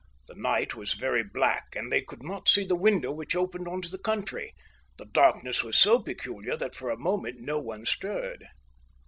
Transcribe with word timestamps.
The 0.27 0.33
night 0.33 0.73
was 0.73 0.93
very 0.93 1.23
black, 1.23 1.75
and 1.75 1.91
they 1.91 2.01
could 2.01 2.23
not 2.23 2.49
see 2.49 2.65
the 2.65 2.75
window 2.75 3.11
which 3.11 3.35
opened 3.35 3.67
on 3.67 3.83
to 3.83 3.87
the 3.87 3.99
country. 3.99 4.55
The 4.97 5.05
darkness 5.05 5.63
was 5.63 5.77
so 5.77 5.99
peculiar 5.99 6.57
that 6.57 6.73
for 6.73 6.89
a 6.89 6.97
moment 6.97 7.39
no 7.39 7.59
one 7.59 7.85
stirred. 7.85 8.47